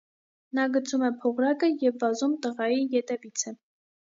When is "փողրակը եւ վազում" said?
1.25-2.35